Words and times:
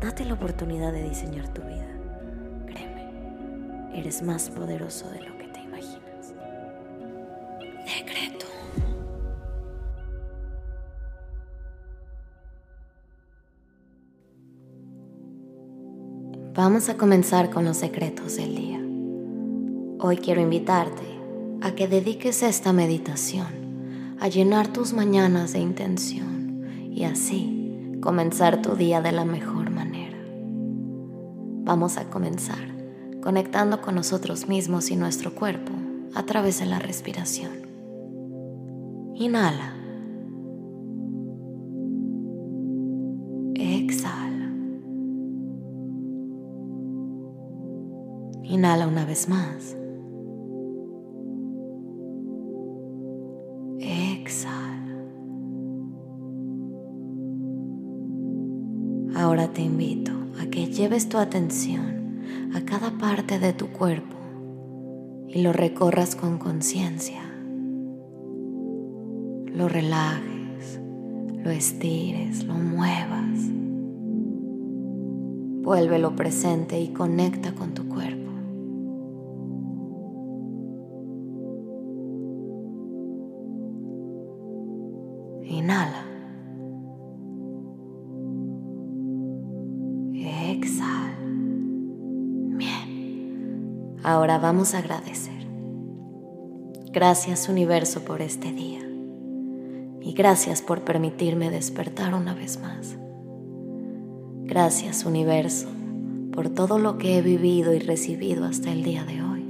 Date 0.00 0.24
la 0.24 0.34
oportunidad 0.34 0.92
de 0.92 1.08
diseñar 1.08 1.52
tu 1.52 1.60
vida. 1.62 1.88
Créeme, 2.66 3.98
eres 3.98 4.22
más 4.22 4.48
poderoso 4.48 5.10
de 5.10 5.22
lo 5.22 5.36
que 5.36 5.48
te 5.48 5.60
imaginas. 5.60 6.34
Decreto. 7.84 8.46
Vamos 16.54 16.88
a 16.88 16.96
comenzar 16.96 17.50
con 17.50 17.64
los 17.64 17.78
secretos 17.78 18.36
del 18.36 18.54
día. 18.54 18.80
Hoy 20.00 20.18
quiero 20.18 20.40
invitarte 20.40 21.02
a 21.60 21.72
que 21.72 21.88
dediques 21.88 22.44
esta 22.44 22.72
meditación 22.72 24.16
a 24.20 24.28
llenar 24.28 24.68
tus 24.68 24.92
mañanas 24.92 25.52
de 25.52 25.58
intención 25.58 26.92
y 26.92 27.02
así 27.02 27.98
comenzar 28.00 28.62
tu 28.62 28.76
día 28.76 29.00
de 29.00 29.10
la 29.10 29.24
mejor. 29.24 29.57
Vamos 31.68 31.98
a 31.98 32.08
comenzar 32.08 32.56
conectando 33.22 33.82
con 33.82 33.94
nosotros 33.94 34.48
mismos 34.48 34.90
y 34.90 34.96
nuestro 34.96 35.34
cuerpo 35.34 35.70
a 36.14 36.22
través 36.22 36.60
de 36.60 36.64
la 36.64 36.78
respiración. 36.78 37.50
Inhala. 39.14 39.74
Exhala. 43.54 44.50
Inhala 48.44 48.88
una 48.88 49.04
vez 49.04 49.28
más. 49.28 49.76
Ahora 59.18 59.48
te 59.48 59.62
invito 59.62 60.12
a 60.40 60.46
que 60.46 60.68
lleves 60.68 61.08
tu 61.08 61.18
atención 61.18 62.20
a 62.54 62.60
cada 62.60 62.92
parte 62.98 63.40
de 63.40 63.52
tu 63.52 63.66
cuerpo 63.66 64.14
y 65.26 65.42
lo 65.42 65.52
recorras 65.52 66.14
con 66.14 66.38
conciencia. 66.38 67.20
Lo 69.52 69.68
relajes, 69.68 70.80
lo 71.32 71.50
estires, 71.50 72.44
lo 72.44 72.54
muevas. 72.54 73.40
Vuélvelo 75.64 76.14
presente 76.14 76.80
y 76.80 76.92
conecta 76.92 77.56
con 77.56 77.74
tu 77.74 77.88
cuerpo. 77.88 78.27
Ahora 94.08 94.38
vamos 94.38 94.72
a 94.72 94.78
agradecer. 94.78 95.46
Gracias 96.92 97.50
universo 97.50 98.06
por 98.06 98.22
este 98.22 98.52
día. 98.52 98.80
Y 100.00 100.14
gracias 100.14 100.62
por 100.62 100.80
permitirme 100.80 101.50
despertar 101.50 102.14
una 102.14 102.32
vez 102.32 102.58
más. 102.58 102.96
Gracias 104.44 105.04
universo 105.04 105.68
por 106.32 106.48
todo 106.48 106.78
lo 106.78 106.96
que 106.96 107.18
he 107.18 107.20
vivido 107.20 107.74
y 107.74 107.80
recibido 107.80 108.46
hasta 108.46 108.72
el 108.72 108.82
día 108.82 109.04
de 109.04 109.22
hoy. 109.22 109.44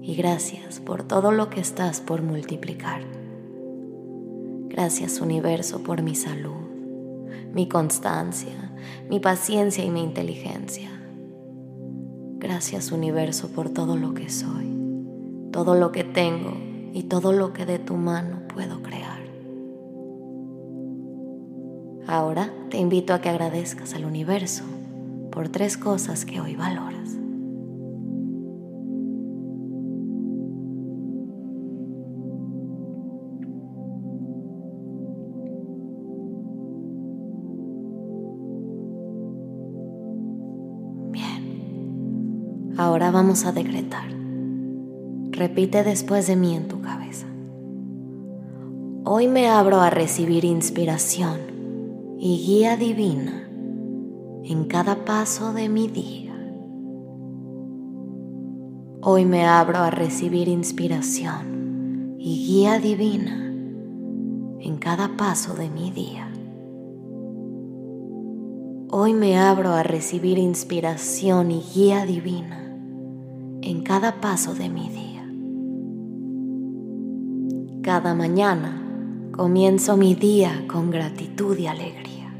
Y 0.00 0.14
gracias 0.14 0.80
por 0.80 1.02
todo 1.02 1.30
lo 1.30 1.50
que 1.50 1.60
estás 1.60 2.00
por 2.00 2.22
multiplicar. 2.22 3.02
Gracias 4.68 5.20
universo 5.20 5.82
por 5.82 6.00
mi 6.00 6.14
salud, 6.14 6.64
mi 7.52 7.68
constancia, 7.68 8.65
mi 9.08 9.20
paciencia 9.20 9.84
y 9.84 9.90
mi 9.90 10.02
inteligencia. 10.02 10.90
Gracias 12.38 12.92
universo 12.92 13.48
por 13.48 13.70
todo 13.70 13.96
lo 13.96 14.14
que 14.14 14.28
soy, 14.28 14.76
todo 15.52 15.74
lo 15.74 15.92
que 15.92 16.04
tengo 16.04 16.52
y 16.92 17.04
todo 17.04 17.32
lo 17.32 17.52
que 17.52 17.66
de 17.66 17.78
tu 17.78 17.94
mano 17.96 18.46
puedo 18.48 18.82
crear. 18.82 19.20
Ahora 22.06 22.52
te 22.70 22.78
invito 22.78 23.14
a 23.14 23.20
que 23.20 23.28
agradezcas 23.28 23.94
al 23.94 24.04
universo 24.04 24.64
por 25.32 25.48
tres 25.48 25.76
cosas 25.76 26.24
que 26.24 26.40
hoy 26.40 26.54
valoras. 26.54 27.15
Ahora 42.78 43.10
vamos 43.10 43.46
a 43.46 43.52
decretar. 43.52 44.04
Repite 45.30 45.82
después 45.82 46.26
de 46.26 46.36
mí 46.36 46.54
en 46.54 46.68
tu 46.68 46.82
cabeza. 46.82 47.26
Hoy 49.04 49.28
me 49.28 49.48
abro 49.48 49.80
a 49.80 49.88
recibir 49.88 50.44
inspiración 50.44 51.38
y 52.18 52.36
guía 52.36 52.76
divina 52.76 53.48
en 54.44 54.64
cada 54.64 55.06
paso 55.06 55.54
de 55.54 55.70
mi 55.70 55.88
día. 55.88 56.34
Hoy 59.00 59.24
me 59.24 59.46
abro 59.46 59.78
a 59.78 59.90
recibir 59.90 60.48
inspiración 60.48 62.16
y 62.18 62.46
guía 62.46 62.78
divina 62.78 63.46
en 64.60 64.76
cada 64.76 65.16
paso 65.16 65.54
de 65.54 65.70
mi 65.70 65.90
día. 65.92 66.30
Hoy 68.90 69.14
me 69.14 69.38
abro 69.38 69.70
a 69.70 69.82
recibir 69.82 70.36
inspiración 70.36 71.50
y 71.50 71.62
guía 71.74 72.04
divina 72.04 72.65
en 73.66 73.82
cada 73.82 74.20
paso 74.20 74.54
de 74.54 74.68
mi 74.68 74.88
día. 74.88 75.28
Cada 77.82 78.14
mañana 78.14 79.28
comienzo 79.32 79.96
mi 79.96 80.14
día 80.14 80.64
con 80.68 80.90
gratitud 80.90 81.58
y 81.58 81.66
alegría. 81.66 82.32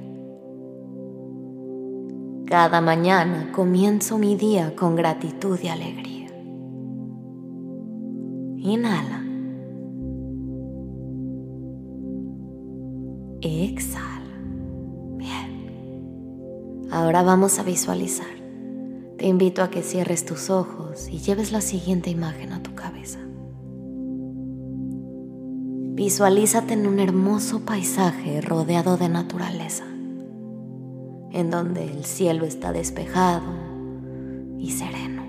Cada 2.47 2.81
mañana 2.81 3.51
comienzo 3.53 4.19
mi 4.19 4.37
día 4.37 4.77
con 4.77 4.95
gratitud 4.95 5.59
y 5.61 5.67
alegría. 5.67 6.29
Inhala. 8.59 9.25
Exhala. 13.41 14.23
Bien. 15.17 16.87
Ahora 16.93 17.25
vamos 17.25 17.59
a 17.59 17.65
visualizar 17.65 18.46
te 19.19 19.27
invito 19.27 19.63
a 19.63 19.71
que 19.71 19.83
cierres 19.83 20.27
tus 20.27 20.51
ojos 20.51 21.09
y 21.09 21.19
lleves 21.19 21.51
la 21.51 21.63
siguiente 21.63 22.11
imagen 22.11 22.53
a 22.53 22.63
tu 22.63 22.75
cabeza. 22.75 23.19
Visualízate 25.95 26.75
en 26.75 26.87
un 26.87 27.01
hermoso 27.01 27.61
paisaje 27.61 28.43
rodeado 28.43 28.99
de 28.99 29.09
naturaleza, 29.09 29.85
en 31.33 31.51
donde 31.51 31.91
el 31.91 32.05
cielo 32.05 32.45
está 32.45 32.73
despejado 32.73 33.47
y 34.59 34.73
sereno. 34.73 35.25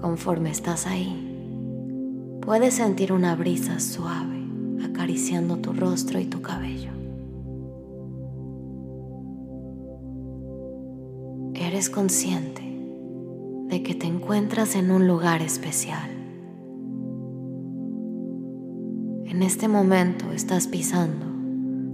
Conforme 0.00 0.50
estás 0.50 0.86
ahí, 0.86 2.38
puedes 2.42 2.74
sentir 2.74 3.12
una 3.12 3.34
brisa 3.34 3.80
suave 3.80 4.36
acariciando 4.84 5.56
tu 5.56 5.72
rostro 5.72 6.20
y 6.20 6.26
tu 6.26 6.42
cabello. 6.42 6.95
Eres 11.76 11.90
consciente 11.90 12.62
de 13.68 13.82
que 13.82 13.94
te 13.94 14.06
encuentras 14.06 14.76
en 14.76 14.90
un 14.90 15.06
lugar 15.06 15.42
especial. 15.42 16.08
En 19.26 19.42
este 19.42 19.68
momento 19.68 20.32
estás 20.32 20.68
pisando 20.68 21.26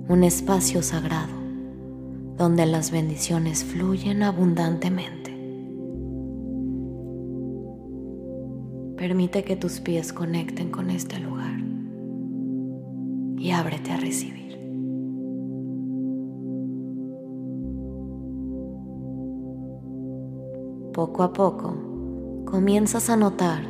un 0.09 0.23
espacio 0.23 0.85
sagrado 0.85 1.35
donde 2.37 2.65
las 2.65 2.93
bendiciones 2.93 3.65
fluyen 3.65 4.23
abundantemente. 4.23 5.33
Permite 8.97 9.43
que 9.43 9.57
tus 9.57 9.81
pies 9.81 10.13
conecten 10.13 10.71
con 10.71 10.91
este 10.91 11.19
lugar 11.19 11.59
y 13.37 13.51
ábrete 13.51 13.91
a 13.91 13.97
recibir. 13.97 14.42
Poco 20.93 21.23
a 21.23 21.33
poco, 21.33 21.75
comienzas 22.45 23.09
a 23.09 23.17
notar 23.17 23.63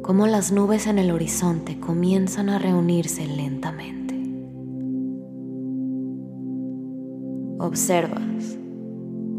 cómo 0.00 0.26
las 0.26 0.52
nubes 0.52 0.86
en 0.86 0.98
el 0.98 1.10
horizonte 1.10 1.78
comienzan 1.78 2.48
a 2.48 2.58
reunirse 2.58 3.26
lentamente. 3.26 4.14
Observas 7.58 8.56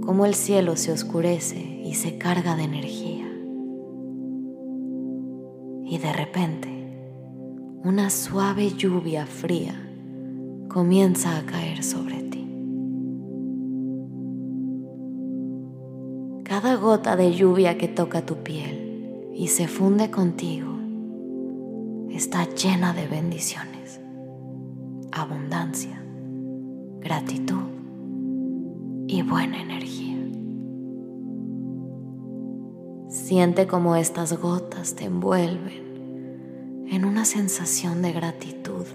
cómo 0.05 0.27
el 0.27 0.35
cielo 0.35 0.75
se 0.75 0.91
oscurece 0.91 1.81
y 1.83 1.95
se 1.95 2.19
carga 2.19 2.55
de 2.55 2.63
energía. 2.65 3.27
Y 5.85 5.97
de 5.97 6.13
repente, 6.13 6.69
una 7.83 8.11
suave 8.11 8.69
lluvia 8.77 9.25
fría 9.25 9.73
comienza 10.67 11.35
a 11.35 11.47
caer 11.47 11.83
sobre 11.83 12.21
ti. 12.21 12.30
Gota 16.81 17.15
de 17.15 17.31
lluvia 17.31 17.77
que 17.77 17.87
toca 17.87 18.25
tu 18.25 18.37
piel 18.37 19.29
y 19.35 19.49
se 19.49 19.67
funde 19.67 20.09
contigo 20.09 20.71
está 22.09 22.49
llena 22.49 22.91
de 22.91 23.07
bendiciones, 23.07 24.01
abundancia, 25.11 26.03
gratitud 26.99 27.69
y 29.07 29.21
buena 29.21 29.61
energía. 29.61 30.17
Siente 33.09 33.67
como 33.67 33.95
estas 33.95 34.33
gotas 34.41 34.95
te 34.95 35.05
envuelven 35.05 36.87
en 36.89 37.05
una 37.05 37.25
sensación 37.25 38.01
de 38.01 38.11
gratitud 38.11 38.87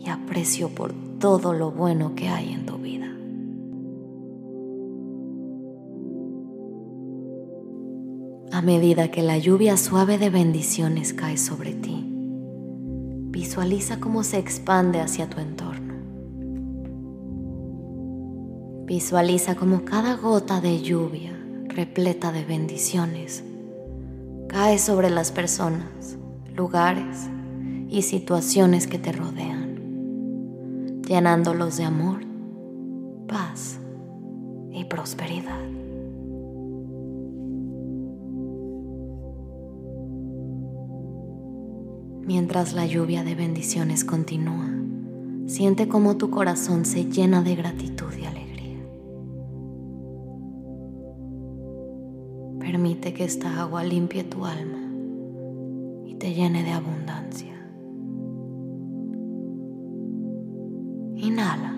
y 0.00 0.08
aprecio 0.08 0.70
por 0.70 0.94
todo 1.18 1.52
lo 1.52 1.70
bueno 1.70 2.14
que 2.14 2.28
hay 2.28 2.54
en 2.54 2.64
tu 2.64 2.78
vida. 2.78 3.15
A 8.56 8.62
medida 8.62 9.10
que 9.10 9.22
la 9.22 9.36
lluvia 9.36 9.76
suave 9.76 10.16
de 10.16 10.30
bendiciones 10.30 11.12
cae 11.12 11.36
sobre 11.36 11.74
ti, 11.74 12.02
visualiza 12.08 14.00
cómo 14.00 14.24
se 14.24 14.38
expande 14.38 15.02
hacia 15.02 15.28
tu 15.28 15.40
entorno. 15.40 15.92
Visualiza 18.86 19.56
cómo 19.56 19.84
cada 19.84 20.16
gota 20.16 20.62
de 20.62 20.80
lluvia 20.80 21.38
repleta 21.68 22.32
de 22.32 22.46
bendiciones 22.46 23.44
cae 24.48 24.78
sobre 24.78 25.10
las 25.10 25.32
personas 25.32 26.16
lugares 26.54 27.28
y 27.90 28.00
situaciones 28.00 28.86
que 28.86 28.98
te 28.98 29.12
rodean, 29.12 31.02
llenándolos 31.06 31.76
de 31.76 31.84
amor, 31.84 32.22
paz 33.28 33.80
y 34.72 34.84
prosperidad. 34.84 35.75
Mientras 42.26 42.74
la 42.74 42.86
lluvia 42.86 43.24
de 43.24 43.34
bendiciones 43.34 44.04
continúa, 44.04 44.68
siente 45.46 45.88
cómo 45.88 46.16
tu 46.16 46.30
corazón 46.30 46.84
se 46.84 47.04
llena 47.04 47.42
de 47.42 47.54
gratitud 47.54 48.12
y 48.20 48.24
alegría. 48.26 48.80
Permite 52.58 53.14
que 53.14 53.24
esta 53.24 53.60
agua 53.60 53.84
limpie 53.84 54.24
tu 54.24 54.44
alma 54.44 54.86
te 56.18 56.32
llene 56.32 56.62
de 56.62 56.70
abundancia. 56.70 57.54
Inhala. 61.16 61.74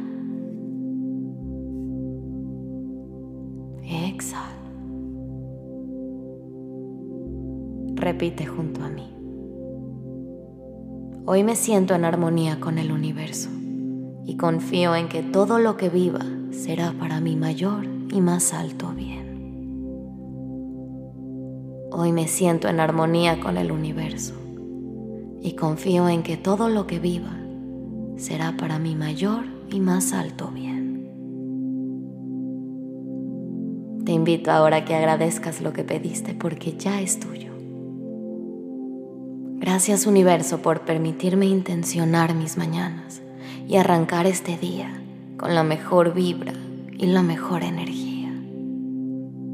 Exhala. 3.83 4.43
Repite 7.95 8.47
junto 8.47 8.83
a 8.85 8.89
mí. 8.89 9.18
Hoy 11.31 11.45
me 11.45 11.57
siento 11.57 11.95
en 11.95 12.07
armonía 12.07 12.59
con 12.59 12.79
el 12.79 12.91
universo 12.91 13.51
y 14.25 14.39
confío 14.39 14.95
en 14.97 15.11
que 15.11 15.23
todo 15.23 15.59
lo 15.59 15.77
que 15.77 15.91
viva 15.91 16.25
será 16.53 16.95
para 16.99 17.21
mi 17.21 17.37
mayor 17.37 17.85
y 17.85 18.23
más 18.23 18.55
alto 18.55 18.95
bien. 18.97 19.29
Hoy 21.93 22.13
me 22.13 22.29
siento 22.29 22.69
en 22.69 22.81
armonía 22.81 23.41
con 23.41 23.59
el 23.59 23.71
universo 23.71 24.33
y 25.43 25.53
confío 25.53 26.09
en 26.09 26.23
que 26.23 26.39
todo 26.39 26.71
lo 26.71 26.87
que 26.87 26.99
viva 26.99 27.37
será 28.17 28.57
para 28.57 28.79
mi 28.79 28.97
mayor 28.97 29.45
y 29.71 29.81
más 29.81 30.15
alto 30.15 30.51
bien. 30.51 31.11
Te 34.07 34.13
invito 34.13 34.51
ahora 34.51 34.79
a 34.79 34.85
que 34.87 34.95
agradezcas 34.95 35.61
lo 35.61 35.75
que 35.75 35.85
pediste 35.85 36.33
porque 36.33 36.73
ya 36.79 37.03
es 37.03 37.21
tuyo. 37.21 37.48
Gracias 39.71 40.07
universo 40.07 40.63
por 40.63 40.81
permitirme 40.81 41.45
intencionar 41.45 42.35
mis 42.35 42.57
mañanas 42.57 43.21
y 43.69 43.77
arrancar 43.77 44.25
este 44.25 44.57
día 44.57 45.03
con 45.37 45.55
la 45.55 45.63
mejor 45.63 46.15
vibra 46.15 46.55
y 46.97 47.05
la 47.05 47.23
mejor 47.23 47.63
energía. 47.63 48.33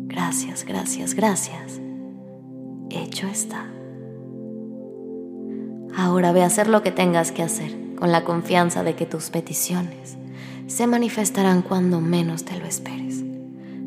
Gracias, 0.07 0.65
gracias, 0.65 1.15
gracias 1.15 1.81
hecho 2.91 3.27
está. 3.27 3.67
Ahora 5.97 6.31
ve 6.31 6.45
a 6.45 6.47
hacer 6.47 6.69
lo 6.69 6.85
que 6.85 6.93
tengas 6.93 7.33
que 7.33 7.43
hacer 7.43 7.75
con 7.97 8.13
la 8.13 8.23
confianza 8.23 8.85
de 8.85 8.95
que 8.95 9.07
tus 9.07 9.31
peticiones 9.31 10.17
se 10.69 10.87
manifestarán 10.87 11.61
cuando 11.61 12.01
menos 12.01 12.45
te 12.45 12.57
lo 12.57 12.67
esperes. 12.67 13.25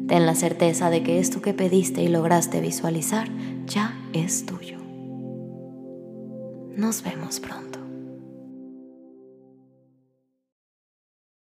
Ten 0.09 0.25
la 0.25 0.35
certeza 0.35 0.89
de 0.89 1.03
que 1.03 1.19
esto 1.19 1.41
que 1.41 1.53
pediste 1.53 2.01
y 2.01 2.09
lograste 2.09 2.59
visualizar 2.59 3.29
ya 3.65 3.97
es 4.11 4.45
tuyo. 4.45 4.76
Nos 6.77 7.01
vemos 7.01 7.39
pronto. 7.39 7.66